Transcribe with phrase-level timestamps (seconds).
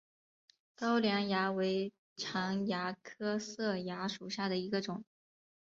[0.73, 5.05] 高梁蚜为常蚜科色蚜属下的一个种。